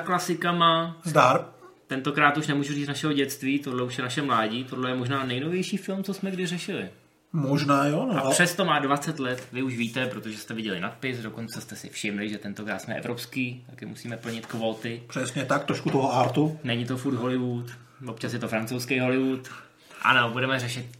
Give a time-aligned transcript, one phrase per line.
[0.00, 0.96] klasikama.
[1.04, 1.46] Zdar.
[1.86, 5.76] Tentokrát už nemůžu říct našeho dětství, tohle už je naše mládí, tohle je možná nejnovější
[5.76, 6.88] film, co jsme kdy řešili.
[7.32, 8.26] Možná jo, no.
[8.26, 11.88] A přesto má 20 let, vy už víte, protože jste viděli nadpis, dokonce jste si
[11.88, 15.02] všimli, že tentokrát jsme evropský, taky musíme plnit kvóty.
[15.08, 16.58] Přesně tak, trošku toho artu.
[16.64, 17.66] Není to furt Hollywood,
[18.06, 19.48] občas je to francouzský Hollywood.
[20.02, 20.99] Ano, budeme řešit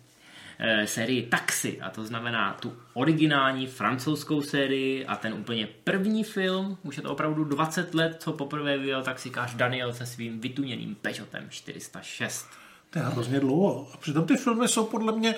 [0.84, 6.96] sérii Taxi, a to znamená tu originální francouzskou sérii a ten úplně první film, už
[6.96, 12.46] je to opravdu 20 let, co poprvé vyjel taxikář Daniel se svým vytuněným Peugeotem 406.
[12.90, 13.88] To je hrozně dlouho.
[13.94, 15.34] A přitom ty filmy jsou podle mě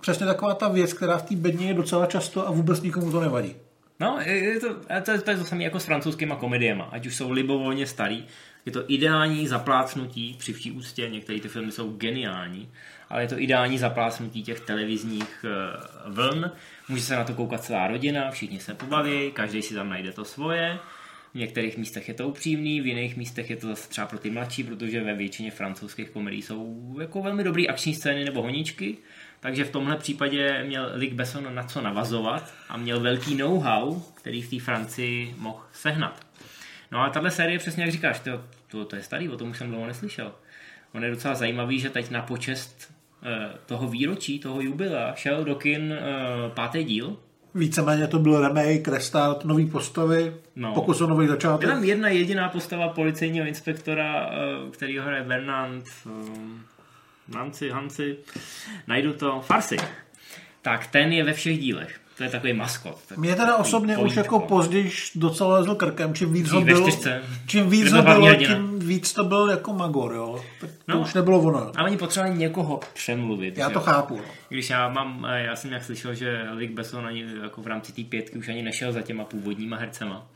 [0.00, 3.20] přesně taková ta věc, která v té bedně je docela často a vůbec nikomu to
[3.20, 3.54] nevadí.
[4.00, 4.74] No, je to,
[5.04, 8.26] to, je, to je to samé jako s francouzskýma komediema, ať už jsou libovolně starý.
[8.66, 12.68] Je to ideální zaplácnutí, při vší ústě, některé ty filmy jsou geniální,
[13.12, 16.50] ale je to ideální zaplácnutí těch televizních uh, vln.
[16.88, 20.24] Může se na to koukat celá rodina, všichni se pobaví, každý si tam najde to
[20.24, 20.78] svoje.
[21.32, 24.30] V některých místech je to upřímný, v jiných místech je to zase třeba pro ty
[24.30, 28.96] mladší, protože ve většině francouzských komedií jsou jako velmi dobré akční scény nebo honičky.
[29.40, 34.42] Takže v tomhle případě měl Luc Besson na co navazovat a měl velký know-how, který
[34.42, 36.26] v té Francii mohl sehnat.
[36.92, 39.58] No a tahle série, přesně jak říkáš, to, to, to je starý, o tom už
[39.58, 40.32] jsem dlouho neslyšel.
[40.94, 43.01] On je docela zajímavý, že teď na počest eh,
[43.66, 46.00] toho výročí, toho jubilea, šel do kin eh,
[46.54, 47.16] pátý díl.
[47.54, 50.74] Víceméně to byl remake, restart, nový postavy, no.
[50.74, 51.68] pokus o nový začátek.
[51.68, 55.84] Je tam jedna jediná postava policejního inspektora, eh, který ho hraje Bernard
[57.28, 58.16] Nanci, Hanci,
[58.86, 59.76] najdu to, Farsi.
[60.62, 62.01] Tak ten je ve všech dílech.
[62.22, 62.98] To je takový maskot.
[63.08, 66.86] Takový Mě teda osobně už jako později docela lezl krkem, čím víc ho byl,
[67.46, 70.44] čím víc ho bylo, tím víc to byl jako Magor, jo.
[70.60, 71.72] To no, už nebylo ono.
[71.76, 73.58] A oni potřebovali někoho přemluvit.
[73.58, 73.80] Já to jo?
[73.80, 74.16] chápu.
[74.16, 74.24] No.
[74.48, 77.92] Když já mám, eh, já jsem nějak slyšel, že Luc Besson ani jako v rámci
[77.92, 80.26] té pětky už ani nešel za těma původníma hercema.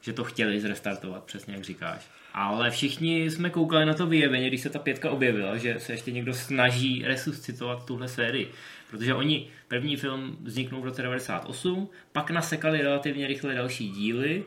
[0.00, 2.06] Že to chtěli zrestartovat, přesně jak říkáš.
[2.34, 6.12] Ale všichni jsme koukali na to vyjeveně, když se ta pětka objevila, že se ještě
[6.12, 8.50] někdo snaží resuscitovat tuhle sérii.
[8.90, 14.44] Protože oni, první film vzniknul v roce 98, pak nasekali relativně rychle další díly,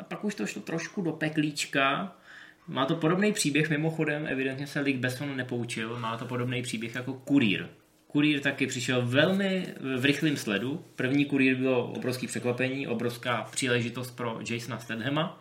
[0.00, 2.16] a pak už to šlo trošku do peklíčka.
[2.68, 7.12] Má to podobný příběh, mimochodem, evidentně se Luc Besson nepoučil, má to podobný příběh jako
[7.12, 7.66] Kurýr.
[8.06, 9.66] Kurýr taky přišel velmi
[9.98, 10.84] v rychlém sledu.
[10.96, 15.40] První kurýr bylo obrovský překvapení, obrovská příležitost pro Jasona Stathama.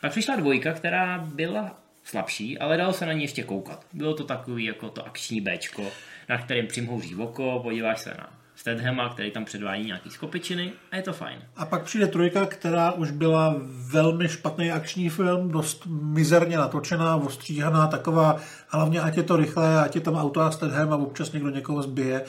[0.00, 3.86] Pak přišla dvojka, která byla slabší, ale dalo se na ní ještě koukat.
[3.92, 5.92] Bylo to takový jako to akční Bčko,
[6.28, 11.02] na kterém přimhouří oko, podíváš se na Stedhema, který tam předvádí nějaký skopičiny a je
[11.02, 11.38] to fajn.
[11.56, 17.86] A pak přijde trojka, která už byla velmi špatný akční film, dost mizerně natočená, ostříhaná,
[17.86, 18.36] taková,
[18.68, 21.82] hlavně ať je to rychlé, ať je tam auto a Stedhem a občas někdo někoho
[21.82, 22.24] zbije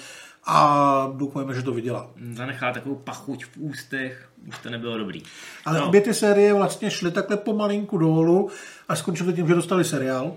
[0.46, 2.10] a doufujeme, že to vydělá.
[2.34, 5.24] Zanechá takovou pachuť v ústech, už to nebylo dobrý.
[5.66, 5.88] Ale no.
[5.88, 8.50] obě ty série vlastně šly takhle pomalinku dolů
[8.90, 10.34] a skončily tím, že dostali seriál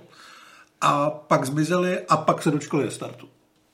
[0.80, 3.28] a pak zmizeli a pak se dočkali startu.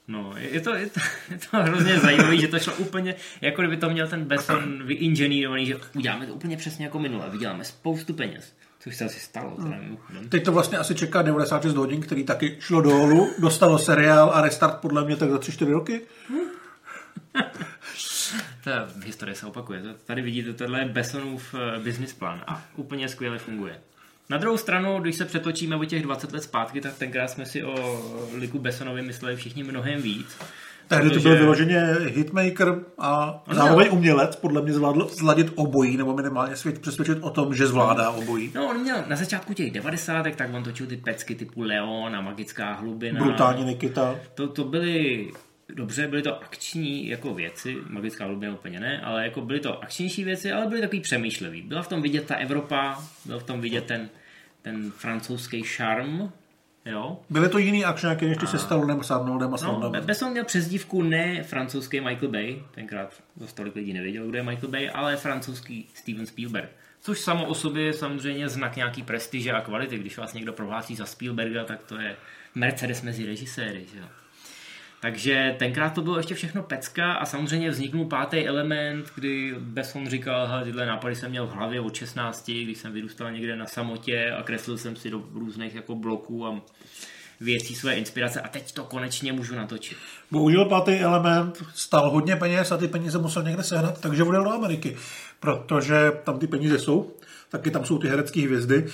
[0.08, 1.00] No, je to, je to,
[1.30, 5.66] je to hrozně zajímavé, že to šlo úplně, jako kdyby to měl ten Besson vyinženýrovaný,
[5.66, 8.52] že uděláme to úplně přesně jako minule, vyděláme spoustu peněz.
[8.78, 9.56] Což se asi stalo.
[9.56, 9.78] Teda
[10.28, 14.80] Teď to vlastně asi čeká 96 hodin, který taky šlo dolů, dostalo seriál a restart
[14.80, 16.00] podle mě tak za 3-4 roky.
[18.64, 19.82] Ta historie se opakuje.
[20.04, 23.80] Tady vidíte, tohle je Bessonův eh, business plán a úplně skvěle funguje.
[24.30, 27.64] Na druhou stranu, když se přetočíme o těch 20 let zpátky, tak tenkrát jsme si
[27.64, 28.00] o
[28.34, 30.38] Liku Bessonovi mysleli všichni mnohem víc.
[30.88, 36.56] Takže to byl vyloženě hitmaker a zároveň umělec, podle mě zvládl zladit obojí, nebo minimálně
[36.56, 38.52] svět přesvědčit o tom, že zvládá obojí.
[38.54, 40.26] No, on měl na začátku těch 90.
[40.36, 43.24] tak on točil ty pecky typu Leon a Magická hlubina.
[43.24, 44.16] Brutální Nikita.
[44.34, 45.26] To, to byly
[45.74, 50.24] dobře, byly to akční jako věci, magická hlubina úplně ne, ale jako byly to akčnější
[50.24, 51.62] věci, ale byly takový přemýšlivý.
[51.62, 54.08] Byla v tom vidět ta Evropa, byl v tom vidět ten,
[54.62, 56.32] ten francouzský šarm,
[56.86, 57.18] Jo?
[57.30, 61.42] Byly to jiný akčňáky, než ty se Stallonem, Sarnoldem a No, Besson měl přezdívku ne
[61.42, 66.26] francouzský Michael Bay, tenkrát za tolik lidí nevěděl, kdo je Michael Bay, ale francouzský Steven
[66.26, 66.70] Spielberg.
[67.00, 69.98] Což samo o sobě je samozřejmě znak nějaký prestiže a kvality.
[69.98, 72.16] Když vás někdo prohlásí za Spielberga, tak to je
[72.54, 73.86] Mercedes mezi režiséry.
[73.94, 74.00] Že?
[75.06, 80.48] Takže tenkrát to bylo ještě všechno pecka a samozřejmě vzniknul pátý element, kdy Besson říkal,
[80.58, 84.30] že tyhle nápady jsem měl v hlavě od 16, když jsem vyrůstal někde na samotě
[84.38, 86.60] a kreslil jsem si do různých jako bloků a
[87.40, 89.98] věcí své inspirace a teď to konečně můžu natočit.
[90.30, 94.50] Bohužel pátý element stal hodně peněz a ty peníze musel někde sehnat, takže odjel do
[94.50, 94.96] Ameriky,
[95.40, 97.12] protože tam ty peníze jsou,
[97.48, 98.86] taky tam jsou ty herecké hvězdy.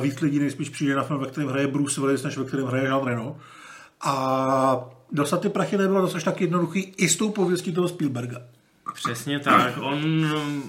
[0.00, 2.84] Víc lidí nejspíš přijde na film, ve kterém hraje Bruce Willis, než ve kterém hraje
[2.84, 3.36] Jean Reno.
[4.00, 8.42] A dostat ty prachy nebylo dost tak jednoduchý i s tou pověstí toho Spielberga.
[8.94, 9.78] Přesně tak.
[9.80, 10.26] On,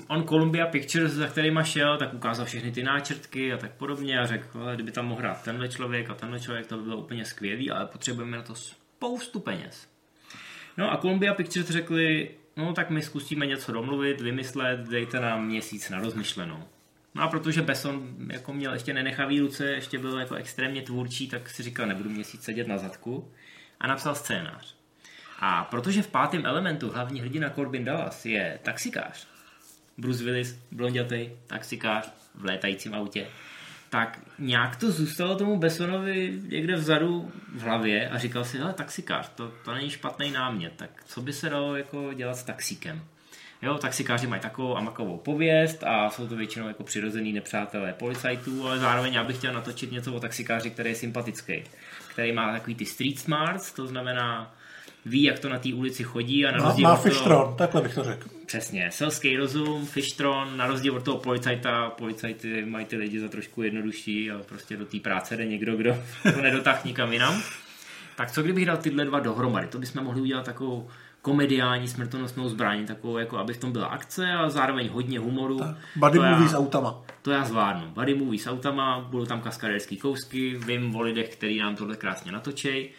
[0.07, 4.25] on Columbia Pictures, za kterýma šel, tak ukázal všechny ty náčrtky a tak podobně a
[4.25, 7.71] řekl, kdyby tam mohl hrát tenhle člověk a tenhle člověk, to by bylo úplně skvělý,
[7.71, 9.87] ale potřebujeme na to spoustu peněz.
[10.77, 15.89] No a Columbia Pictures řekli, no tak my zkusíme něco domluvit, vymyslet, dejte nám měsíc
[15.89, 16.63] na rozmyšlenou.
[17.15, 21.49] No a protože Besson jako měl ještě nenechavý ruce, ještě byl jako extrémně tvůrčí, tak
[21.49, 23.31] si říkal, nebudu měsíc sedět na zadku
[23.79, 24.75] a napsal scénář.
[25.39, 29.27] A protože v pátém elementu hlavní hrdina Corbin Dallas je taxikář,
[29.97, 33.27] Bruce Willis, blondětej, taxikář v létajícím autě,
[33.89, 39.29] tak nějak to zůstalo tomu Bessonovi někde vzadu v hlavě a říkal si, hele, taxikář,
[39.35, 43.05] to, to není špatný námět, tak co by se dalo jako dělat s taxíkem?
[43.61, 48.67] Jo, taxikáři mají takovou a makovou pověst a jsou to většinou jako přirozený nepřátelé policajtů,
[48.67, 51.63] ale zároveň já bych chtěl natočit něco o taxikáři, který je sympatický,
[52.11, 54.55] který má takový ty street smarts, to znamená
[55.05, 57.95] ví, jak to na té ulici chodí a na rozdíl má, má fishtron, takhle bych
[57.95, 58.29] to řekl.
[58.45, 63.63] Přesně, selský rozum, fishtron, na rozdíl od toho policajta, policajty mají ty lidi za trošku
[63.63, 66.03] jednodušší a prostě do té práce jde někdo, kdo
[66.33, 67.43] to nedotáh nikam jinam.
[68.19, 69.67] Tak co kdybych dal tyhle dva dohromady?
[69.67, 70.87] To bychom mohli udělat takovou
[71.21, 75.59] komediální smrtonosnou zbraň, takovou, jako aby v tom byla akce a zároveň hodně humoru.
[75.59, 77.01] Tak, buddy movie s autama.
[77.21, 77.87] To já zvládnu.
[77.87, 82.31] Buddy movie s autama, budou tam kaskaderský kousky, vím o lidech, který nám tohle krásně
[82.31, 82.89] natočej.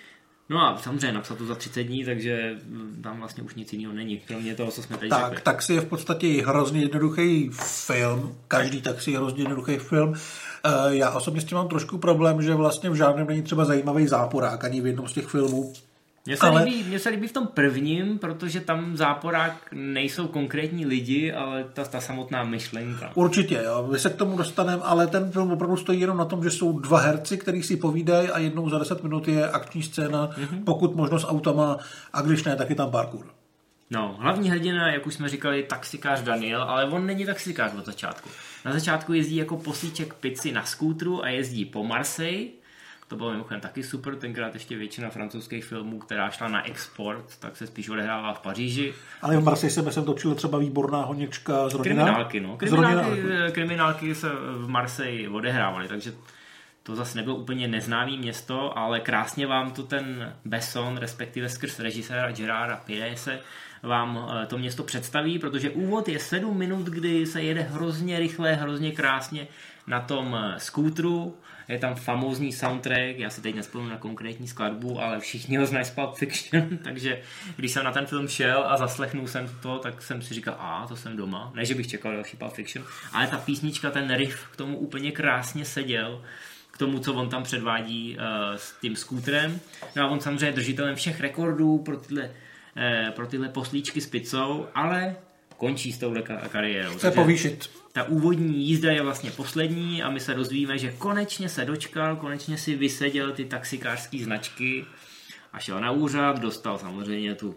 [0.48, 2.58] No a samozřejmě napsat to za 30 dní, takže
[3.02, 5.42] tam vlastně už nic jiného není, kromě toho, co jsme teď tak, řekli.
[5.42, 7.50] Taxi je v podstatě hrozně jednoduchý
[7.86, 10.14] film, každý taxi je hrozně jednoduchý film.
[10.64, 14.06] Eh, já osobně s tím mám trošku problém, že vlastně v žádném není třeba zajímavý
[14.06, 15.72] záporák, ani v jednom z těch filmů.
[16.26, 16.64] Mně se, ale...
[16.64, 21.84] líbí, mně se líbí v tom prvním, protože tam záporák nejsou konkrétní lidi, ale ta,
[21.84, 23.10] ta samotná myšlenka.
[23.14, 23.88] Určitě, jo.
[23.92, 26.78] My se k tomu dostaneme, ale ten film opravdu stojí jenom na tom, že jsou
[26.78, 30.64] dva herci, kteří si povídají a jednou za 10 minut je akční scéna, mm-hmm.
[30.64, 31.78] pokud možno s autama,
[32.12, 33.26] a když ne, tak je tam parkour.
[33.90, 38.28] No, hlavní hrdina, jak už jsme říkali, taxikář Daniel, ale on není taxikář od začátku.
[38.64, 42.46] Na začátku jezdí jako posíček pici na skútru a jezdí po Marseille,
[43.08, 47.56] to bylo mimochodem taky super, tenkrát ještě většina francouzských filmů, která šla na export, tak
[47.56, 48.94] se spíš odehrává v Paříži.
[49.22, 52.04] Ale v Marseille se jsem točil třeba výborná honěčka z rodina.
[52.04, 52.56] Kriminálky, no.
[52.56, 53.22] Kriminálky,
[53.52, 56.12] kriminálky se v Marseille odehrávaly, takže
[56.90, 62.32] to zase nebylo úplně neznámý město, ale krásně vám to ten Besson, respektive skrz režiséra
[62.32, 63.40] Gerarda Pirese,
[63.82, 68.54] vám eh, to město představí, protože úvod je 7 minut, kdy se jede hrozně rychle,
[68.54, 69.46] hrozně krásně
[69.86, 71.36] na tom eh, skútru,
[71.68, 75.84] je tam famózní soundtrack, já si teď nespomínám na konkrétní skladbu, ale všichni ho znají
[75.84, 77.20] z Pulp Fiction, takže
[77.56, 80.86] když jsem na ten film šel a zaslechnul jsem to, tak jsem si říkal, a
[80.88, 84.48] to jsem doma, ne, že bych čekal další Pulp Fiction, ale ta písnička, ten riff
[84.52, 86.22] k tomu úplně krásně seděl,
[86.80, 89.60] tomu, co on tam předvádí uh, s tím skútrem.
[89.96, 94.06] No a on samozřejmě je držitelem všech rekordů pro tyhle, uh, pro tyhle poslíčky s
[94.06, 95.16] pizzou, ale
[95.56, 96.92] končí s touhle kariérou.
[96.92, 101.64] Chce povýšit ta úvodní jízda je vlastně poslední a my se dozvíme, že konečně se
[101.64, 104.84] dočkal, konečně si vyseděl ty taxikářské značky
[105.52, 107.54] a šel na úřad, dostal samozřejmě tu,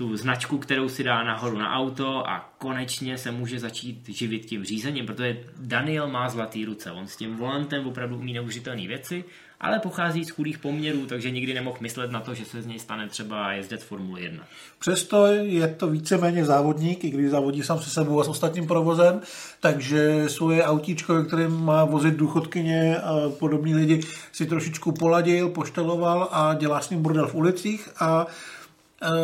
[0.00, 4.64] tu značku, kterou si dá nahoru na auto a konečně se může začít živit tím
[4.64, 9.24] řízením, protože Daniel má zlatý ruce, on s tím volantem opravdu umí neužitelné věci
[9.60, 12.78] ale pochází z chudých poměrů, takže nikdy nemohl myslet na to, že se z něj
[12.78, 14.44] stane třeba jezdec Formule 1.
[14.78, 19.20] Přesto je to víceméně závodník, i když závodí sám se sebou a s ostatním provozem,
[19.60, 24.00] takže svoje autíčko, kterým má vozit důchodkyně a podobní lidi,
[24.32, 28.26] si trošičku poladil, pošteloval a dělá s ním bordel v ulicích a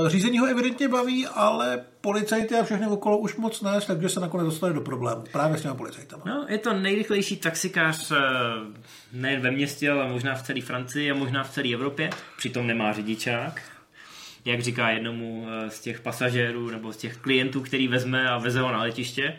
[0.06, 4.46] řízení ho evidentně baví, ale policajty a všechny okolo už moc ne, takže se nakonec
[4.46, 5.24] dostane do problému.
[5.32, 6.22] Právě s těmi policajtama.
[6.26, 8.16] No, je to nejrychlejší taxikář eh,
[9.12, 12.10] nejen ve městě, ale možná v celé Francii a možná v celé Evropě.
[12.36, 13.62] Přitom nemá řidičák.
[14.44, 18.60] Jak říká jednomu eh, z těch pasažérů nebo z těch klientů, který vezme a veze
[18.60, 19.38] ho na letiště.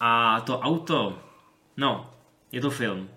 [0.00, 1.18] A to auto,
[1.76, 2.10] no,
[2.52, 3.08] je to film.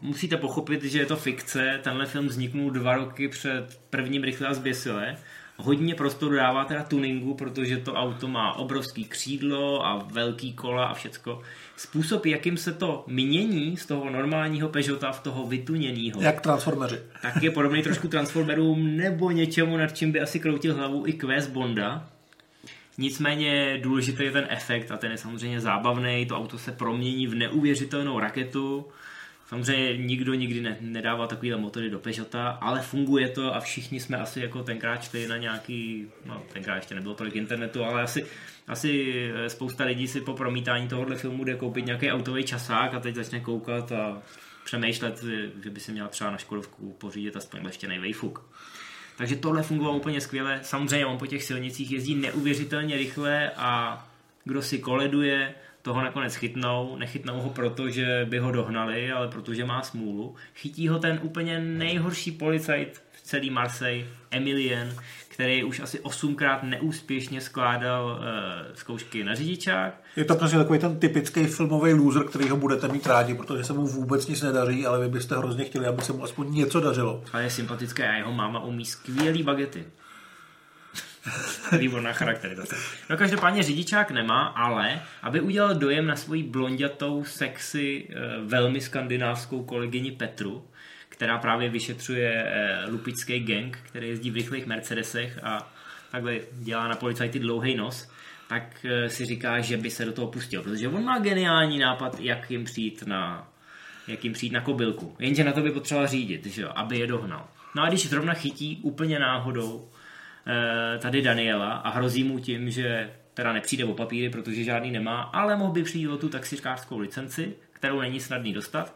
[0.00, 1.80] Musíte pochopit, že je to fikce.
[1.82, 5.16] Tenhle film vzniknul dva roky před prvním Rychle a zběsile
[5.56, 10.94] hodně prostoru dává teda tuningu, protože to auto má obrovský křídlo a velký kola a
[10.94, 11.42] všecko.
[11.76, 16.20] Způsob, jakým se to mění z toho normálního Peugeota v toho vytuněného.
[16.20, 16.98] Jak transformeři.
[17.22, 21.50] Tak je podobný trošku transformerům nebo něčemu, nad čím by asi kroutil hlavu i Quest
[21.50, 22.08] Bonda.
[22.98, 26.26] Nicméně důležitý je ten efekt a ten je samozřejmě zábavný.
[26.26, 28.86] To auto se promění v neuvěřitelnou raketu
[29.48, 34.16] Samozřejmě nikdo nikdy ne, nedává takovýhle motory do Peugeota, ale funguje to a všichni jsme
[34.16, 38.26] asi jako tenkrát čteli na nějaký, no tenkrát ještě nebylo tolik internetu, ale asi,
[38.68, 43.00] asi eh, spousta lidí si po promítání tohohle filmu jde koupit nějaký autový časák a
[43.00, 44.22] teď začne koukat a
[44.64, 45.24] přemýšlet,
[45.64, 48.42] že by si měla třeba na Škodovku pořídit aspoň leštěný vejfuk.
[49.16, 50.60] Takže tohle fungovalo úplně skvěle.
[50.62, 54.02] Samozřejmě on po těch silnicích jezdí neuvěřitelně rychle a
[54.44, 55.54] kdo si koleduje,
[55.86, 56.96] toho nakonec chytnou.
[56.98, 60.34] Nechytnou ho proto, že by ho dohnali, ale protože má smůlu.
[60.54, 64.94] Chytí ho ten úplně nejhorší policajt v celý Marseille, Emilien,
[65.28, 69.94] který už asi osmkrát neúspěšně skládal uh, zkoušky na řidičák.
[70.16, 73.72] Je to prostě takový ten typický filmový loser, který ho budete mít rádi, protože se
[73.72, 77.22] mu vůbec nic nedaří, ale vy byste hrozně chtěli, aby se mu aspoň něco dařilo.
[77.32, 79.84] Ale je sympatické a jeho máma umí skvělý bagety.
[81.78, 82.76] Výborná charakterizace.
[83.10, 88.14] No každopádně řidičák nemá, ale aby udělal dojem na svoji blondětou, sexy, eh,
[88.44, 90.68] velmi skandinávskou kolegyni Petru,
[91.08, 95.72] která právě vyšetřuje eh, lupičský gang, který jezdí v rychlých Mercedesech a
[96.10, 98.10] takhle dělá na policajty dlouhý nos,
[98.48, 102.20] tak eh, si říká, že by se do toho pustil, protože on má geniální nápad,
[102.20, 103.48] jak jim přijít na,
[104.08, 105.16] jak jim přijít na kobylku.
[105.18, 107.48] Jenže na to by potřeboval řídit, že jo, aby je dohnal.
[107.74, 109.88] No a když zrovna chytí úplně náhodou
[110.98, 115.56] tady Daniela a hrozí mu tím, že teda nepřijde o papíry, protože žádný nemá, ale
[115.56, 118.94] mohl by přijít o tu taxikářskou licenci, kterou není snadný dostat.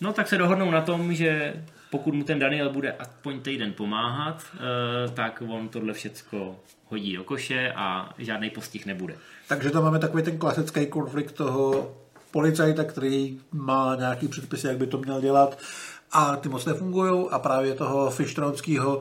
[0.00, 1.54] No tak se dohodnou na tom, že
[1.90, 4.58] pokud mu ten Daniel bude aspoň týden pomáhat, eh,
[5.14, 6.56] tak on tohle všecko
[6.88, 9.14] hodí do koše a žádný postih nebude.
[9.48, 11.94] Takže tam máme takový ten klasický konflikt toho
[12.30, 15.58] policajta, který má nějaký předpisy, jak by to měl dělat
[16.12, 19.00] a ty moc nefungují a právě toho Fischtronského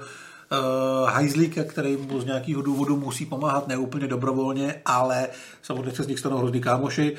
[0.51, 5.27] uh, hajzlíka, který mu z nějakého důvodu musí pomáhat neúplně dobrovolně, ale
[5.61, 7.15] samozřejmě se z nich stanou hrozný kámoši.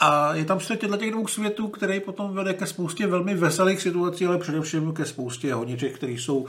[0.00, 3.82] A je tam střed těchto těch dvou světů, který potom vede ke spoustě velmi veselých
[3.82, 6.46] situací, ale především ke spoustě honiček, které jsou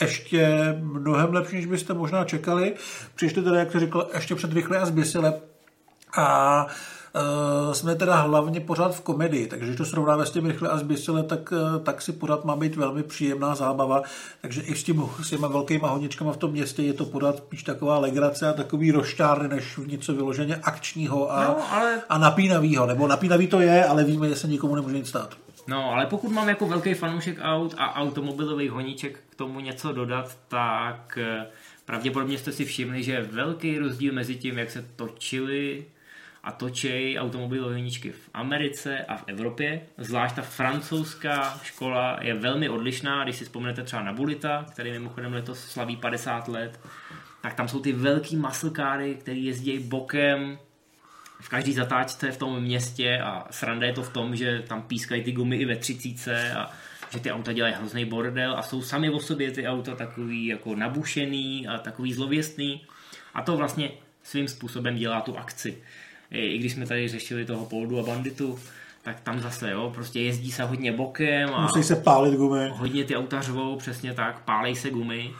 [0.00, 2.74] ještě mnohem lepší, než byste možná čekali.
[3.14, 5.34] Přišli teda, jak jsi řekl, ještě před rychle a zběsile.
[6.16, 6.70] A uh,
[7.72, 11.22] jsme teda hlavně pořád v komedii, takže když to srovnáme s tím rychle a zběsile,
[11.22, 14.02] tak, uh, tak si pořád má být velmi příjemná zábava,
[14.40, 17.62] takže i s, tím, s těma velkýma honičkama v tom městě je to pořád spíš
[17.62, 22.02] taková legrace a takový roštár, než v něco vyloženě akčního a, no, ale...
[22.08, 25.36] a napínavýho, nebo napínavý to je, ale víme, že se nikomu nemůže nic stát.
[25.66, 30.38] No, ale pokud mám jako velký fanoušek aut a automobilových honíček k tomu něco dodat,
[30.48, 31.46] tak eh,
[31.84, 35.84] pravděpodobně jste si všimli, že je velký rozdíl mezi tím, jak se točili
[36.44, 39.80] a točej automobilové honičky v Americe a v Evropě.
[39.98, 45.32] Zvlášť ta francouzská škola je velmi odlišná, když si vzpomenete třeba na Bulita, který mimochodem
[45.32, 46.80] letos slaví 50 let,
[47.42, 50.58] tak tam jsou ty velký maslkáry, který jezdí bokem
[51.40, 55.22] v každý zatáčce v tom městě a sranda je to v tom, že tam pískají
[55.22, 56.70] ty gumy i ve třicíce a
[57.10, 60.74] že ty auta dělají hrozný bordel a jsou sami o sobě ty auta takový jako
[60.74, 62.84] nabušený a takový zlověstný.
[63.34, 63.90] A to vlastně
[64.22, 65.82] svým způsobem dělá tu akci
[66.30, 68.58] i když jsme tady řešili toho Poldu a Banditu,
[69.02, 72.68] tak tam zase, jo, prostě jezdí se hodně bokem a Musí se pálit gumy.
[72.72, 75.30] hodně ty auta řvou, přesně tak, pálej se gumy.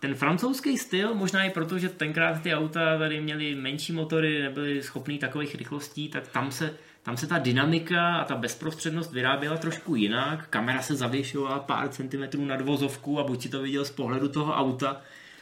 [0.00, 4.82] Ten francouzský styl, možná i proto, že tenkrát ty auta tady měly menší motory, nebyly
[4.82, 9.94] schopný takových rychlostí, tak tam se, tam se ta dynamika a ta bezprostřednost vyráběla trošku
[9.94, 10.46] jinak.
[10.50, 14.52] Kamera se zavěšovala pár centimetrů nad vozovku a buď si to viděl z pohledu toho
[14.52, 15.00] auta,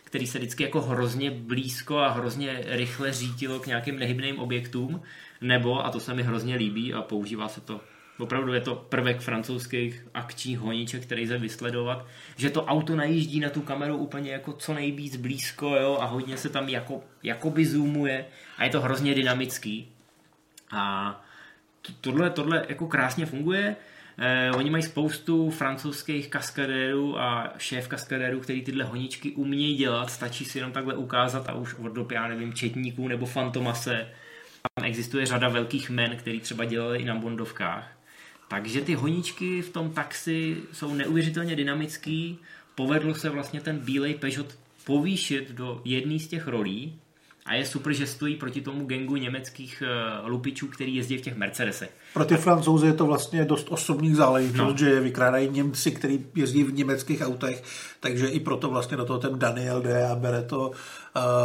[0.09, 5.03] který se vždycky jako hrozně blízko a hrozně rychle řítilo k nějakým nehybným objektům,
[5.41, 7.81] nebo, a to se mi hrozně líbí a používá se to
[8.19, 13.51] Opravdu je to prvek francouzských akčních honíček, který se vysledovat, že to auto najíždí na
[13.51, 18.27] tu kameru úplně jako co nejvíc blízko jo, a hodně se tam jako, jakoby zoomuje
[18.57, 19.89] a je to hrozně dynamický.
[20.71, 21.25] A
[22.01, 23.77] tohle, tohle jako krásně funguje.
[24.21, 30.45] Eh, oni mají spoustu francouzských kaskadérů a šéf kaskadérů, který tyhle honičky umějí dělat, stačí
[30.45, 34.09] si jenom takhle ukázat a už od dob, já nevím, Četníků nebo Fantomase.
[34.75, 37.99] Tam existuje řada velkých men, který třeba dělali i na Bondovkách.
[38.49, 42.39] Takže ty honičky v tom taxi jsou neuvěřitelně dynamický.
[42.75, 46.99] Povedlo se vlastně ten bílej Peugeot povýšit do jedné z těch rolí,
[47.47, 49.83] a je super, že stojí proti tomu gengu německých
[50.23, 51.91] uh, lupičů, který jezdí v těch Mercedesech.
[52.15, 54.77] Pro ty francouze je to vlastně dost osobních záležitost, no.
[54.77, 57.63] že vykrádají Němci, který jezdí v německých autech,
[58.01, 60.73] takže i proto vlastně do toho ten Daniel jde a bere to uh,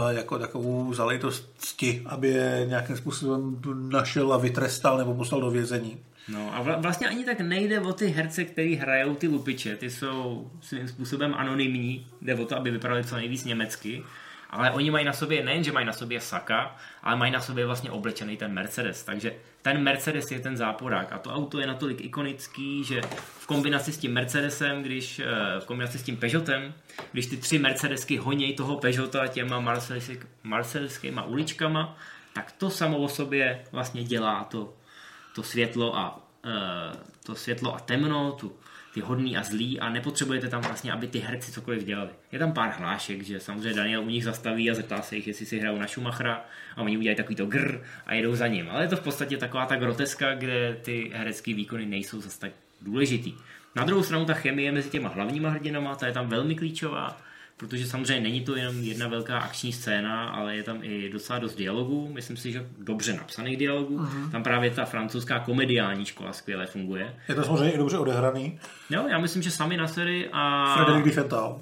[0.10, 5.98] jako takovou záležitost cti, aby je nějakým způsobem našel a vytrestal nebo poslal do vězení.
[6.28, 10.52] No a vlastně ani tak nejde o ty herce, který hrajou ty lupiče, ty jsou
[10.62, 14.04] svým způsobem anonymní, jde o to, aby vypadali co nejvíc německy,
[14.54, 17.66] ale oni mají na sobě, nejen, že mají na sobě Saka, ale mají na sobě
[17.66, 19.04] vlastně oblečený ten Mercedes.
[19.04, 23.02] Takže ten Mercedes je ten záporák a to auto je natolik ikonický, že
[23.40, 25.26] v kombinaci s tím Mercedesem, když eh,
[25.60, 26.74] v kombinaci s tím Peugeotem,
[27.12, 29.80] když ty tři Mercedesky honějí toho Peugeota těma
[30.44, 31.98] marcelskýma uličkama,
[32.34, 34.74] tak to samo o sobě vlastně dělá to,
[35.36, 36.52] to světlo a uh,
[37.26, 38.56] to světlo a temno, tu
[38.94, 42.10] ty hodný a zlý a nepotřebujete tam vlastně, aby ty herci cokoliv dělali.
[42.32, 45.46] Je tam pár hlášek, že samozřejmě Daniel u nich zastaví a zeptá se jich, jestli
[45.46, 46.46] si hrajou na Schumachera
[46.76, 48.70] a oni udělají takový to grr a jedou za ním.
[48.70, 52.52] Ale je to v podstatě taková ta groteska, kde ty herecké výkony nejsou zase tak
[52.82, 53.34] důležitý.
[53.76, 57.22] Na druhou stranu ta chemie mezi těma hlavníma hrdinama, ta je tam velmi klíčová
[57.64, 61.56] protože samozřejmě není to jenom jedna velká akční scéna, ale je tam i docela dost
[61.56, 63.98] dialogů, myslím si, že dobře napsaných dialogů.
[63.98, 64.32] Uh-huh.
[64.32, 67.16] Tam právě ta francouzská komediální škola skvěle funguje.
[67.28, 68.60] Je to samozřejmě i dobře odehraný.
[68.90, 70.74] Jo, já myslím, že sami na sérii a...
[70.76, 71.62] Frederick Diffenthal.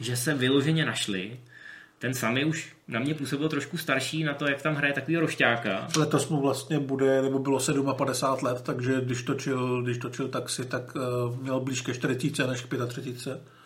[0.00, 1.40] Že se vyloženě našli.
[1.98, 5.88] Ten sami už na mě působil trošku starší na to, jak tam hraje takový rošťáka.
[5.96, 7.58] Letos mu vlastně bude, nebo bylo
[7.94, 12.62] 57 let, takže když točil, když točil taxi, tak uh, měl blíž ke 40 než
[12.62, 13.57] k 35.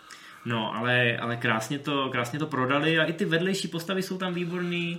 [0.44, 4.34] No, ale, ale krásně, to, krásně to prodali a i ty vedlejší postavy jsou tam
[4.34, 4.99] výborný.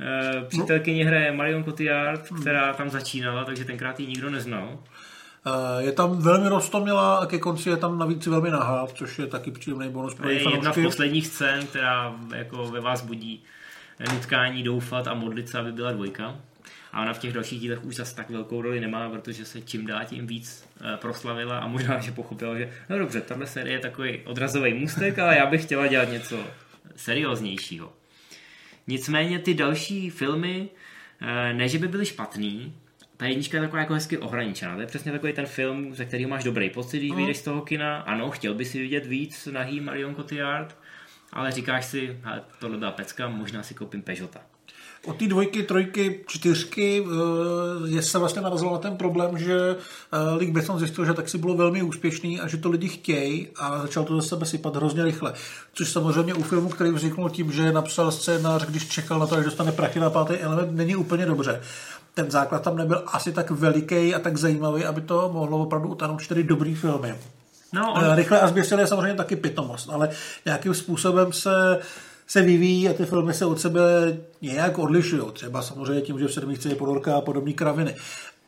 [0.00, 4.78] E, přítelkyně hraje Marion Cotillard, která tam začínala, takže tenkrát ji nikdo neznal.
[5.78, 9.50] Je tam velmi rostomilá a ke konci je tam navíc velmi nahá, což je taky
[9.50, 13.42] příjemný bonus pro Je jedna z posledních scén, která jako ve vás budí
[14.12, 16.34] nutkání doufat a modlit se, aby byla dvojka.
[16.92, 19.86] A ona v těch dalších dílech už zase tak velkou roli nemá, protože se čím
[19.86, 23.80] dál tím víc eh, proslavila a možná, že pochopila, že no dobře, tahle série je
[23.80, 26.46] takový odrazový můstek, ale já bych chtěla dělat něco
[26.96, 27.92] serióznějšího.
[28.86, 30.68] Nicméně ty další filmy,
[31.20, 32.74] eh, ne že by byly špatný,
[33.16, 34.74] ta jednička je taková jako hezky ohraničená.
[34.74, 37.16] To je přesně takový ten film, ze kterého máš dobrý pocit, když mm.
[37.16, 37.96] vyjdeš z toho kina.
[37.96, 40.76] Ano, chtěl by si vidět víc nahý Marion Cotillard,
[41.32, 42.20] ale říkáš si,
[42.58, 44.40] tohle byla pecka, možná si koupím Peugeota.
[45.06, 49.76] Od té dvojky, trojky, čtyřky eh, je se vlastně narazil na ten problém, že
[50.12, 53.82] eh, Lee Besson zjistil, že taxi bylo velmi úspěšný a že to lidi chtějí a
[53.82, 55.32] začal to ze sebe sypat hrozně rychle.
[55.74, 59.44] Což samozřejmě u filmu, který vzniknul tím, že napsal scénář, když čekal na to, že
[59.44, 61.60] dostane prachy na pátý element, není úplně dobře.
[62.14, 66.22] Ten základ tam nebyl asi tak veliký a tak zajímavý, aby to mohlo opravdu utanout
[66.22, 67.14] čtyři dobrý filmy.
[67.72, 68.04] No, on...
[68.04, 70.08] Eh, rychle a zběsile je samozřejmě taky pitomost, ale
[70.44, 71.78] nějakým způsobem se
[72.26, 73.80] se vyvíjí a ty filmy se od sebe
[74.42, 75.22] nějak odlišují.
[75.32, 77.94] Třeba samozřejmě tím, že v sedmíčce je podorka a podobné kraviny.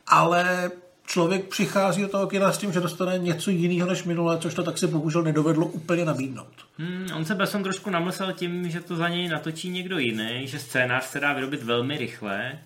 [0.07, 0.71] Ale
[1.07, 4.63] člověk přichází do toho kina s tím, že dostane něco jiného než minule, což to
[4.63, 6.53] tak si bohužel nedovedlo úplně nabídnout.
[6.77, 10.59] Hmm, on se Besson trošku namyslel tím, že to za něj natočí někdo jiný, že
[10.59, 12.59] scénář se dá vyrobit velmi rychle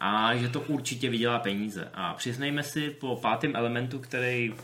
[0.00, 1.88] a že to určitě vydělá peníze.
[1.94, 4.54] A přiznejme si, po pátém elementu, který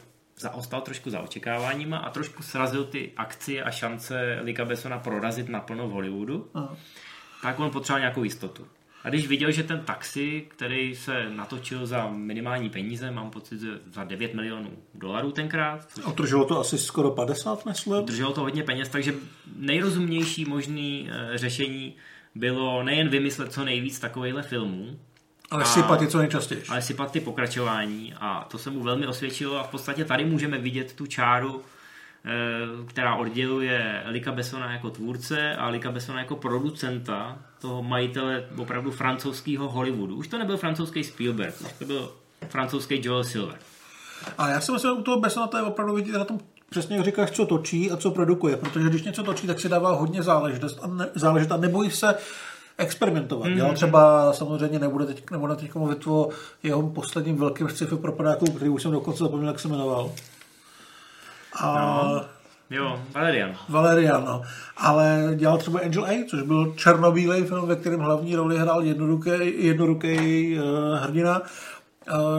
[0.40, 5.88] zaostal trošku za očekáváníma a trošku srazil ty akcie a šance Lika Bessona prorazit naplno
[5.88, 6.76] v Hollywoodu, Aha.
[7.42, 8.66] tak on potřeboval nějakou jistotu.
[9.04, 13.68] A když viděl, že ten taxi, který se natočil za minimální peníze, mám pocit, že
[13.92, 15.86] za 9 milionů dolarů tenkrát.
[16.04, 18.04] A drželo to asi skoro 50, myslím?
[18.04, 19.14] Drželo to hodně peněz, takže
[19.56, 21.94] nejrozumnější možný e, řešení
[22.34, 24.98] bylo nejen vymyslet co nejvíc takovýchhle filmů,
[25.50, 26.62] ale a, sypat je co nejčastěji.
[26.68, 30.58] Ale sypat ty pokračování a to se mu velmi osvědčilo a v podstatě tady můžeme
[30.58, 31.62] vidět tu čáru,
[32.24, 32.30] eh,
[32.86, 39.68] která odděluje Lika Bessona jako tvůrce a Lika Bessona jako producenta, toho majitele opravdu francouzského
[39.68, 40.16] Hollywoodu.
[40.16, 42.12] Už to nebyl francouzský Spielberg, už to byl
[42.48, 43.58] francouzský Joel Silver.
[44.38, 46.96] A já si myslím, že u toho Bessona to je opravdu vidět na tom přesně
[46.96, 50.22] jak říkáš, co točí a co produkuje, protože když něco točí, tak si dává hodně
[50.22, 52.14] záležitost a ne, záležit a nebojí se
[52.80, 53.48] experimentovat.
[53.48, 53.58] Mm-hmm.
[53.58, 53.72] Jo?
[53.74, 56.28] Třeba samozřejmě nebude teď, nebude teď mluvit o
[56.62, 60.12] jeho posledním velkém sci-fi propadáku, který už jsem dokonce zapomněl, jak se jmenoval.
[61.60, 62.02] A...
[62.04, 62.24] No.
[62.70, 63.56] Jo, Valerian.
[63.68, 64.42] Valerian, no.
[64.76, 69.30] Ale dělal třeba Angel A, což byl černobílej film, ve kterém hlavní roli hrál jednoruký,
[69.66, 71.42] jednoruký uh, hrdina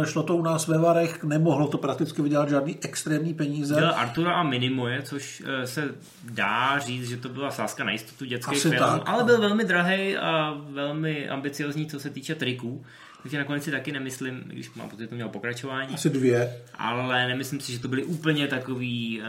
[0.06, 3.76] šlo to u nás ve Varech, nemohlo to prakticky vydělat žádný extrémní peníze.
[3.76, 5.89] Dělal Artura a Minimoje, což eh, se
[6.24, 9.63] dá říct, že to byla sázka na jistotu dětský Asi film, tak, ale byl velmi
[9.63, 12.86] drahý a velmi ambiciozní, co se týče triků.
[13.22, 15.94] Takže nakonec si taky nemyslím, když mám pocit, že to mělo pokračování.
[15.94, 16.58] Asi dvě.
[16.74, 19.22] Ale nemyslím si, že to byly úplně takový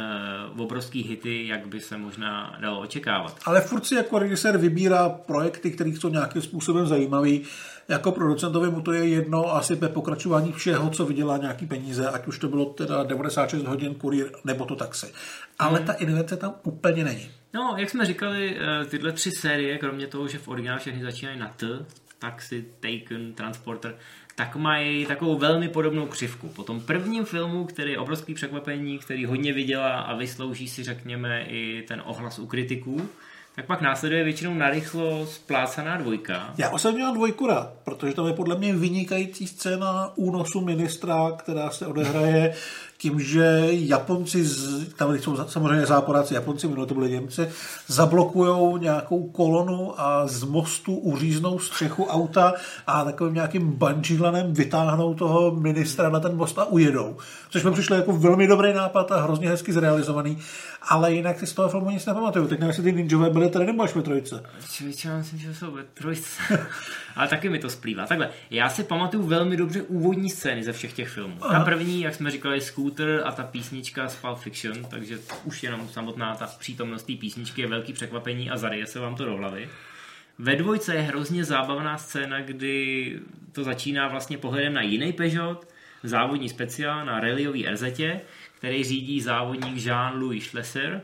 [0.53, 3.39] uh, obrovský hity, jak by se možná dalo očekávat.
[3.45, 7.43] Ale furt si jako režisér vybírá projekty, které jsou nějakým způsobem zajímavý
[7.89, 12.27] jako producentovi mu to je jedno asi pe pokračování všeho, co vydělá nějaký peníze, ať
[12.27, 15.07] už to bylo teda 96 hodin kurýr nebo to taxi.
[15.59, 15.87] Ale hmm.
[15.87, 17.31] ta invence tam úplně není.
[17.55, 21.39] No, jak jsme říkali, eh, tyhle tři série, kromě toho, že v originálu všechny začínají
[21.39, 21.67] na T,
[22.23, 23.95] Taxi, Taken, Transporter,
[24.35, 26.49] tak mají takovou velmi podobnou křivku.
[26.49, 31.45] Po tom prvním filmu, který je obrovský překvapení, který hodně vydělá a vyslouží si, řekněme,
[31.49, 33.09] i ten ohlas u kritiků,
[33.55, 36.55] tak pak následuje většinou narychlo splácaná dvojka.
[36.59, 41.71] Já osobně mám dvojku rád, protože to je podle mě vynikající scéna únosu ministra, která
[41.71, 42.55] se odehraje
[43.03, 44.45] tím, že Japonci,
[44.97, 47.49] tam jsou samozřejmě záporáci Japonci, minulé to byli Němci,
[47.87, 52.55] zablokují nějakou kolonu a z mostu uříznou střechu auta
[52.87, 57.17] a takovým nějakým bungee vytáhnou toho ministra na ten most a ujedou.
[57.51, 60.39] Což mi přišlo jako velmi dobrý nápad a hrozně hezky zrealizovaný,
[60.89, 62.49] ale jinak si z toho filmu nic nepamatuju.
[62.49, 64.43] Teď nevím, jestli ty ninjové byly tady nebo až ve trojce.
[64.73, 66.43] Člověče, já myslím, že jsou ve trojce.
[67.17, 68.07] ale taky mi to splývá.
[68.07, 71.37] Takhle, já si pamatuju velmi dobře úvodní scény ze všech těch filmů.
[71.41, 71.59] Aha.
[71.59, 72.61] Ta první, jak jsme říkali,
[72.93, 77.61] Scooter a ta písnička z Pulp Fiction, takže už jenom samotná ta přítomnost té písničky
[77.61, 79.69] je velký překvapení a zaryje se vám to do hlavy.
[80.39, 83.19] Ve dvojce je hrozně zábavná scéna, kdy
[83.53, 85.69] to začíná vlastně pohledem na jiný Peugeot,
[86.03, 88.01] závodní speciál na rallyový RZ,
[88.59, 91.03] který řídí závodník Jean-Louis Schlesser,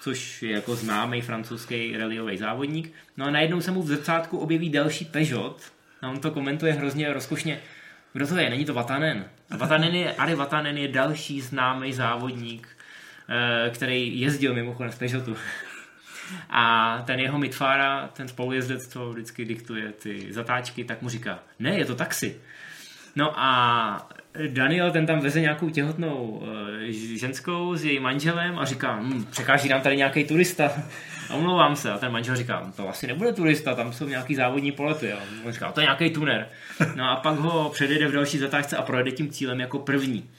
[0.00, 2.92] což je jako známý francouzský rallyový závodník.
[3.16, 5.72] No a najednou se mu v zrcátku objeví další Peugeot
[6.02, 7.60] a on to komentuje hrozně rozkošně.
[8.12, 8.50] Kdo to je?
[8.50, 9.24] Není to Vatanen.
[9.56, 12.68] Vatanen je, Ari Vatanen je další známý závodník,
[13.28, 15.36] eh, který jezdil mimochodem Peugeotu.
[16.50, 21.78] A ten jeho mitfára, ten spolujezdec, co vždycky diktuje ty zatáčky, tak mu říká, ne,
[21.78, 22.40] je to taxi.
[23.16, 24.08] No a
[24.48, 26.48] Daniel, ten tam veze nějakou těhotnou uh,
[27.20, 30.72] ženskou s jejím manželem a říká, hm, překáží nám tady nějaký turista.
[31.32, 31.92] Omlouvám se.
[31.92, 35.12] A ten manžel říká, to asi nebude turista, tam jsou nějaký závodní polety.
[35.12, 36.48] A on říká, to je nějaký tuner.
[36.94, 40.30] No a pak ho předjede v další zatáčce a projede tím cílem jako první.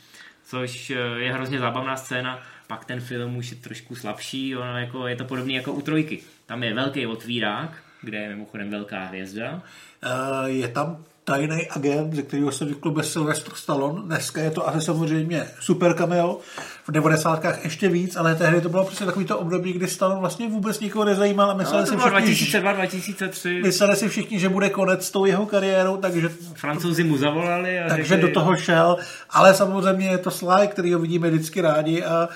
[0.43, 2.39] Což eh, je hrozně zábavná scéna.
[2.67, 6.19] Pak ten film už je trošku slabší, ono jako, je to podobný jako u trojky.
[6.45, 9.51] Tam je velký otvírák, kde je mimochodem velká hvězda.
[9.53, 14.01] Uh, je tam tajný agent, ze kterého se vyklube Sylvester Stallone.
[14.01, 16.39] Dneska je to asi samozřejmě super cameo,
[16.87, 17.45] v 90.
[17.63, 21.05] ještě víc, ale tehdy to bylo prostě takový to období, kdy Stallone vlastně vůbec nikoho
[21.05, 23.61] nezajímal a mysleli no, si všichni, 2002, 2003.
[23.63, 26.29] Mysleli si všichni, že bude konec s tou jeho kariérou, takže...
[26.55, 28.27] Francouzi mu zavolali a Takže řekli...
[28.27, 28.97] do toho šel,
[29.29, 32.29] ale samozřejmě je to Sly, který ho vidíme vždycky rádi a, a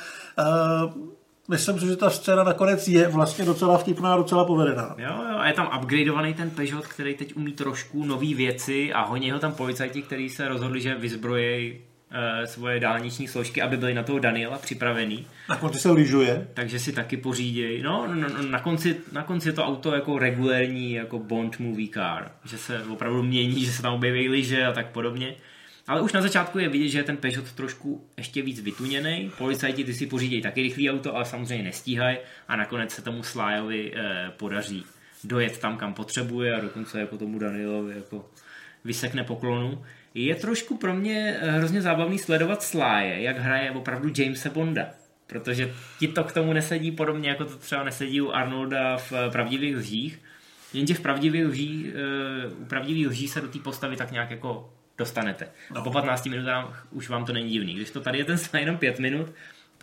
[1.47, 4.95] myslím si, že ta scéna nakonec je vlastně docela vtipná a docela povedená.
[4.97, 9.01] Jo, jo, a je tam upgradeovaný ten Peugeot, který teď umí trošku nové věci a
[9.05, 11.77] honí ho tam policajti, kteří se rozhodli, že vyzbrojejí
[12.12, 15.27] e, svoje dálniční složky, aby byli na toho Daniela připravený.
[15.49, 16.47] Na konci se lyžuje.
[16.53, 17.81] Takže si taky pořídějí.
[17.81, 21.89] No, no, no, na, konci, na konci je to auto jako regulérní, jako Bond movie
[21.93, 25.36] car, že se opravdu mění, že se tam objeví lyže a tak podobně.
[25.87, 29.31] Ale už na začátku je vidět, že je ten Peugeot trošku ještě víc vytuněný.
[29.37, 32.17] Policajti ty si pořídějí taky rychlý auto, ale samozřejmě nestíhají
[32.47, 34.85] a nakonec se tomu Slájovi eh, podaří
[35.23, 38.29] dojet tam, kam potřebuje a dokonce jako tomu Danielovi jako
[38.85, 39.83] vysekne poklonu.
[40.13, 44.85] Je trošku pro mě eh, hrozně zábavný sledovat Sláje, jak hraje opravdu Jamesa Bonda.
[45.27, 49.29] Protože ti to k tomu nesedí podobně, jako to třeba nesedí u Arnolda v eh,
[49.31, 50.19] pravdivých lžích.
[50.73, 51.93] Jenže v pravdivých lží,
[52.47, 55.47] uh, u pravdivých lží se do té postavy tak nějak jako dostanete.
[55.71, 55.81] No.
[55.81, 57.73] A po 15 minutách už vám to není divný.
[57.73, 59.34] Když to tady je ten jenom 5 minut,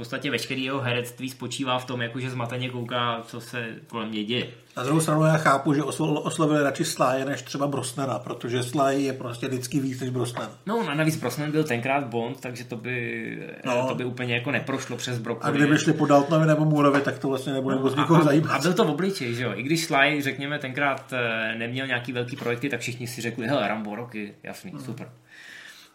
[0.02, 4.46] podstatě veškerý jeho herectví spočívá v tom, jakože zmateně kouká, co se kolem mě děje.
[4.76, 9.12] Na druhou stranu já chápu, že oslovili radši Sly než třeba Brosnana, protože Sly je
[9.12, 10.50] prostě vždycky víc než Brosnan.
[10.66, 13.88] No a navíc Brosnan byl tenkrát Bond, takže to by, no.
[13.88, 15.52] to by úplně jako neprošlo přes Brokově.
[15.52, 18.50] A kdyby šli po Daltonovi nebo Můrovi, tak to vlastně nebude no, nikoho zajímat.
[18.52, 19.52] A byl to v obličej, že jo?
[19.54, 23.68] I když Sly, řekněme, tenkrát eh, neměl nějaký velký projekty, tak všichni si řekli, hele,
[23.68, 24.80] Rambo, roky, jasný, hmm.
[24.80, 25.08] super.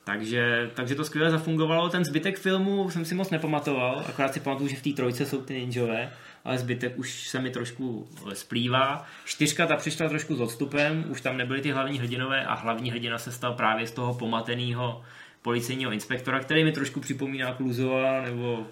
[0.07, 1.89] Takže, takže to skvěle zafungovalo.
[1.89, 5.41] Ten zbytek filmu jsem si moc nepamatoval, akorát si pamatuju, že v té trojce jsou
[5.41, 6.11] ty ninjové,
[6.45, 9.05] ale zbytek už se mi trošku splývá.
[9.25, 13.17] Čtyřka ta přišla trošku s odstupem, už tam nebyly ty hlavní hrdinové a hlavní hrdina
[13.17, 15.01] se stal právě z toho pomateného
[15.41, 18.67] policejního inspektora, který mi trošku připomíná Kluzova nebo,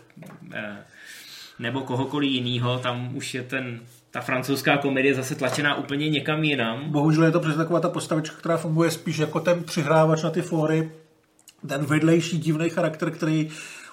[0.54, 0.78] eh,
[1.60, 2.80] nebo kohokoliv jiného.
[2.80, 3.80] Tam už je ten
[4.12, 6.92] ta francouzská komedie zase tlačená úplně někam jinam.
[6.92, 10.42] Bohužel je to přesně taková ta postavička, která funguje spíš jako ten přihrávač na ty
[10.42, 10.92] fóry,
[11.68, 13.50] ten vedlejší divný charakter, který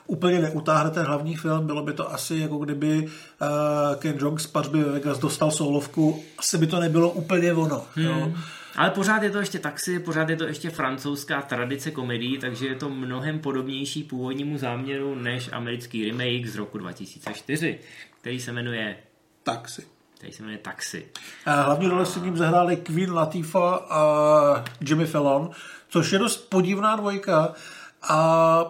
[0.06, 1.66] úplně neutáhne ten hlavní film.
[1.66, 3.08] Bylo by to asi jako kdyby uh,
[3.98, 6.24] Ken Jong z Pařby Vegas dostal soulovku.
[6.38, 7.84] Asi by to nebylo úplně ono.
[7.94, 8.06] Hmm.
[8.06, 8.32] Jo.
[8.76, 12.74] Ale pořád je to ještě taxi, pořád je to ještě francouzská tradice komedii, takže je
[12.74, 17.78] to mnohem podobnější původnímu záměru než americký remake z roku 2004,
[18.20, 18.96] který se jmenuje
[19.42, 19.82] Taxi.
[20.22, 21.06] Který se jmenuje Taxi.
[21.46, 25.50] Hlavní roli s ním zahráli Queen Latifah a Jimmy Fallon
[25.92, 27.52] což je dost podivná dvojka
[28.02, 28.64] a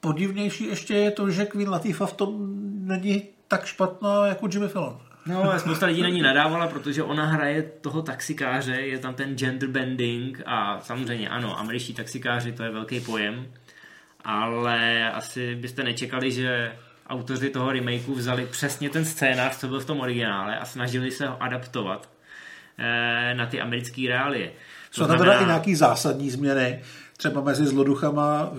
[0.00, 2.38] podivnější ještě je to, že Queen Latifah v tom
[2.86, 5.00] není tak špatná jako Jimmy Fallon.
[5.26, 9.68] No, spousta lidí na ní nadávala, protože ona hraje toho taxikáře, je tam ten gender
[9.68, 13.46] bending a samozřejmě ano, američtí taxikáři, to je velký pojem,
[14.24, 16.72] ale asi byste nečekali, že
[17.10, 21.26] autoři toho remakeu vzali přesně ten scénář, co byl v tom originále a snažili se
[21.26, 22.08] ho adaptovat
[22.78, 24.52] eh, na ty americké reálie.
[24.90, 26.82] Jsou tam teda i nějaký zásadní změny.
[27.20, 28.50] Třeba mezi zloduchama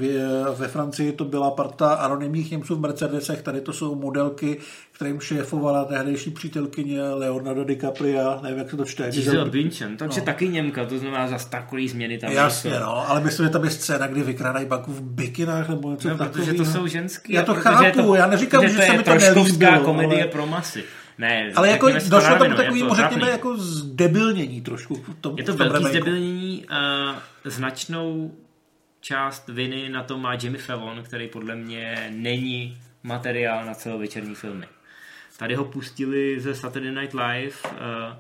[0.56, 4.58] ve Francii to byla parta anonymních Němců v Mercedesech, tady to jsou modelky,
[4.92, 9.12] kterým šéfovala tehdejší přítelkyně Leonardo DiCaprio, nevím, jak se to čte.
[9.12, 10.26] Giselle Bündchen, takže no.
[10.26, 13.70] taky Němka, to znamená za takový změny tam Jasně, no, ale myslím, že tam je
[13.70, 16.46] scéna, kdy vykrádají banku v bikinách nebo něco no, takového.
[16.46, 17.34] protože to jsou ženský.
[17.34, 19.80] Já to chápu, to, já neříkám, že, se mi to nelíbilo.
[19.80, 20.32] komedie ale...
[20.32, 20.84] pro masy.
[21.18, 24.96] Ne, ale jako došlo tam takový, řekněme, jako zdebilnění trošku.
[24.96, 28.32] V tom, je to velký zdebilnění a značnou
[29.02, 34.66] část viny na to má Jimmy Fallon, který podle mě není materiál na celovečerní filmy.
[35.38, 38.18] Tady ho pustili ze Saturday Night Live, eh,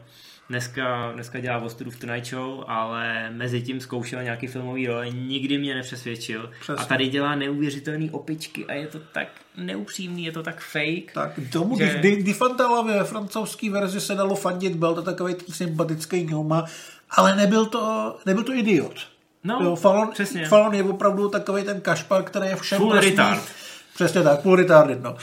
[0.49, 5.57] dneska, dneska dělá Vostudu v Tonight Show, ale mezi tím zkoušel nějaký filmový role, nikdy
[5.57, 6.51] mě nepřesvědčil.
[6.59, 6.83] Přesně.
[6.83, 11.11] A tady dělá neuvěřitelný opičky a je to tak neupřímný, je to tak fake.
[11.13, 11.99] Tak tomu že...
[12.01, 16.65] Di, Di Fantala ve francouzské verzi se dalo fandit, byl to takový sympatický gnoma,
[17.09, 19.10] ale nebyl to, nebyl to idiot.
[19.43, 20.45] No, jo, Fallon, přesně.
[20.45, 23.43] Fallon je opravdu takový ten kašpar, který je všem Full retard.
[23.93, 25.15] Přesně tak, full retarded, no.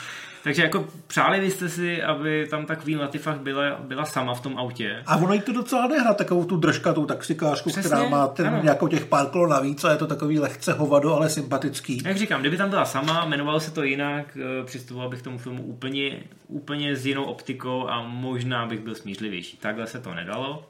[0.45, 4.59] Takže jako přáli byste si, aby tam ta Queen Latifah byla, byla sama v tom
[4.59, 5.03] autě.
[5.07, 8.89] A ono jí to docela nehra, takovou tu držkatou taxikářku, Přesně, která má ten, jako
[8.89, 12.03] těch pár kilo navíc a je to takový lehce hovado, ale sympatický.
[12.05, 15.39] Jak říkám, kdyby tam byla sama, jmenovalo se to jinak, eh, přistupoval bych k tomu
[15.39, 19.57] filmu úplně, úplně s jinou optikou a možná bych byl smířlivější.
[19.57, 20.69] Takhle se to nedalo.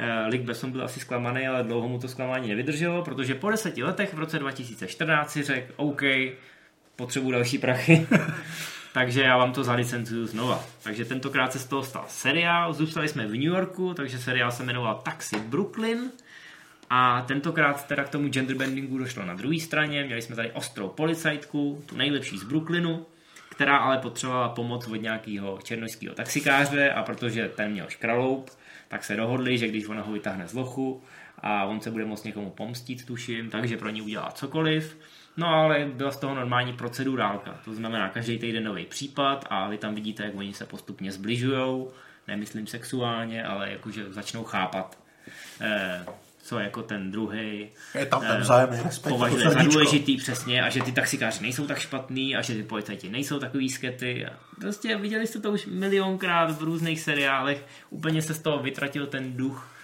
[0.00, 3.82] Eh, Lick Besson byl asi zklamaný, ale dlouho mu to zklamání nevydrželo, protože po deseti
[3.82, 6.02] letech v roce 2014 si řekl, OK,
[6.96, 8.06] potřebuji další prachy.
[8.92, 10.64] takže já vám to zalicencuju znova.
[10.82, 14.62] Takže tentokrát se z toho stal seriál, zůstali jsme v New Yorku, takže seriál se
[14.62, 16.10] jmenoval Taxi Brooklyn.
[16.90, 20.04] A tentokrát teda k tomu genderbendingu došlo na druhé straně.
[20.04, 23.06] Měli jsme tady ostrou policajtku, tu nejlepší z Brooklynu,
[23.48, 28.50] která ale potřebovala pomoc od nějakého černožského taxikáře a protože ten měl škraloup,
[28.88, 31.02] tak se dohodli, že když ona ho vytáhne z lochu
[31.38, 34.98] a on se bude moct někomu pomstit, tuším, takže pro ní udělá cokoliv.
[35.36, 39.78] No ale byla z toho normální procedurálka, to znamená každý týden nový případ a vy
[39.78, 41.86] tam vidíte, jak oni se postupně zbližují,
[42.28, 44.98] nemyslím sexuálně, ale jakože začnou chápat,
[45.60, 46.04] eh,
[46.48, 49.12] co jako ten druhý je tam ten vzájemný respekt.
[49.12, 53.08] Považuje za důležitý přesně a že ty taxikáři nejsou tak špatný a že ty policajti
[53.08, 54.26] nejsou takový skety.
[54.26, 54.30] A
[54.60, 59.36] prostě viděli jste to už milionkrát v různých seriálech, úplně se z toho vytratil ten
[59.36, 59.77] duch Eh,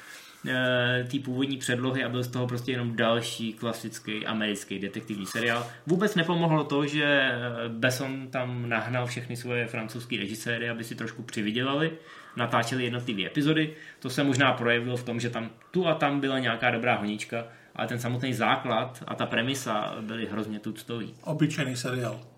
[1.11, 5.67] té původní předlohy a byl z toho prostě jenom další klasický americký detektivní seriál.
[5.87, 11.23] Vůbec nepomohlo to, že eh, Besson tam nahnal všechny svoje francouzské režiséry, aby si trošku
[11.23, 11.93] přivydělali,
[12.37, 13.75] natáčeli jednotlivé epizody.
[14.01, 17.45] To se možná projevilo v tom, že tam tu a tam byla nějaká dobrá honička,
[17.77, 21.15] ale ten samotný základ a ta premisa byly hrozně tuctový.
[21.23, 22.34] Obyčejný seriál.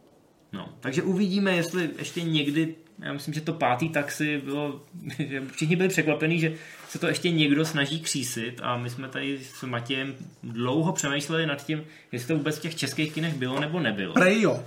[0.57, 4.81] No, takže uvidíme, jestli ještě někdy já myslím, že to pátý taxi bylo,
[5.19, 6.55] že všichni byli překvapení, že
[6.89, 11.67] se to ještě někdo snaží křísit a my jsme tady s Matějem dlouho přemýšleli nad
[11.67, 14.15] tím, jestli to vůbec v těch českých kinech bylo nebo nebylo.
[14.15, 14.65] Prej jo.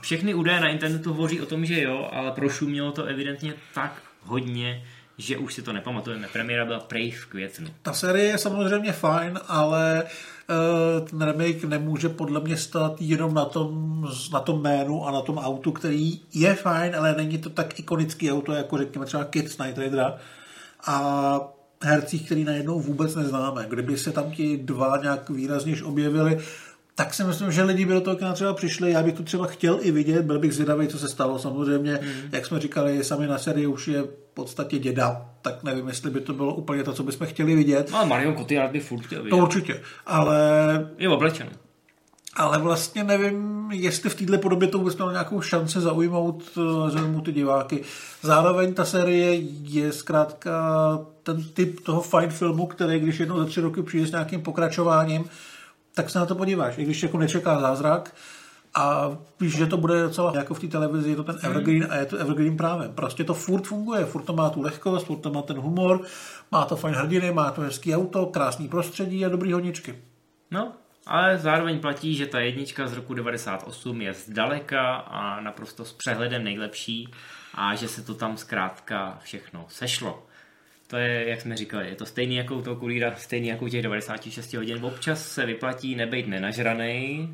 [0.00, 4.84] Všechny údaje na internetu hovoří o tom, že jo, ale prošumělo to evidentně tak hodně,
[5.18, 6.28] že už si to nepamatujeme.
[6.32, 7.68] Premiéra byla prej v květnu.
[7.82, 10.10] Ta série je samozřejmě fajn, ale uh,
[11.10, 15.38] ten remake nemůže podle mě stát jenom na tom, na tom jménu a na tom
[15.38, 19.78] autu, který je fajn, ale není to tak ikonický auto, jako řekněme třeba Kids Night
[19.78, 20.16] Ridera.
[20.86, 21.40] A
[21.82, 23.66] hercích, který najednou vůbec neznáme.
[23.68, 26.38] Kdyby se tam ti dva nějak výrazněž objevili,
[26.96, 28.90] tak si myslím, že lidi by do toho třeba přišli.
[28.90, 31.38] Já bych to třeba chtěl i vidět, byl bych zvědavý, co se stalo.
[31.38, 32.08] Samozřejmě, mm.
[32.32, 36.20] jak jsme říkali, sami na sérii už je v podstatě děda, tak nevím, jestli by
[36.20, 37.90] to bylo úplně to, co bychom chtěli vidět.
[37.90, 39.36] No, ale Marion Cotillard by furt chtěl vidět.
[39.36, 40.38] To určitě, ale...
[40.98, 41.48] Je oblečen.
[42.36, 47.24] Ale vlastně nevím, jestli v této podobě to vůbec mělo nějakou šanci zaujmout, eh, zaujmout
[47.24, 47.82] ty diváky.
[48.22, 50.52] Zároveň ta série je zkrátka
[51.22, 55.24] ten typ toho fine filmu, který když jednou za tři roky přijde s nějakým pokračováním,
[55.96, 58.14] tak se na to podíváš, i když jako nečeká zázrak
[58.74, 61.96] a víš, že to bude docela jako v té televizi, je to ten evergreen a
[61.96, 62.88] je to evergreen právě.
[62.88, 66.02] Prostě to furt funguje, furt to má tu lehkost, furt to má ten humor,
[66.52, 69.98] má to fajn hrdiny, má to hezký auto, krásný prostředí a dobrý honičky.
[70.50, 70.72] No,
[71.06, 76.44] ale zároveň platí, že ta jednička z roku 98 je zdaleka a naprosto s přehledem
[76.44, 77.08] nejlepší
[77.54, 80.22] a že se to tam zkrátka všechno sešlo.
[80.86, 83.68] To je, jak jsme říkali, je to stejný jako u toho kulíra, stejný jako u
[83.68, 84.84] těch 96 hodin.
[84.84, 87.28] Občas se vyplatí nebejt nenažranej.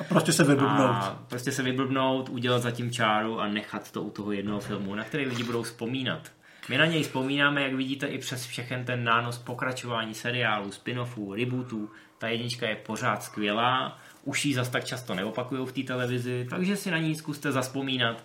[0.00, 0.90] A prostě se vyblbnout.
[0.90, 5.04] A prostě se vyblbnout, udělat zatím čáru a nechat to u toho jednoho filmu, na
[5.04, 6.32] který lidi budou vzpomínat.
[6.68, 11.90] My na něj vzpomínáme, jak vidíte, i přes všechen ten nános pokračování seriálů, spin-offů, rebootů.
[12.18, 16.76] Ta jednička je pořád skvělá, už ji zas tak často neopakují v té televizi, takže
[16.76, 18.24] si na ní zkuste zaspomínat.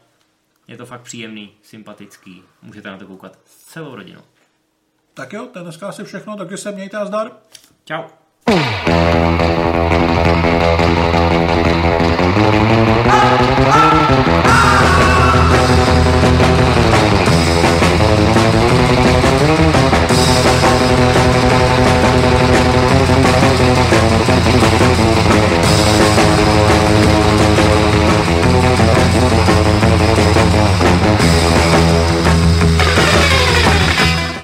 [0.68, 4.22] Je to fakt příjemný, sympatický, můžete na to koukat s celou rodinou.
[5.14, 7.32] Tak jo, to je dneska asi všechno, takže se mějte a zdar.
[7.86, 8.06] Ciao.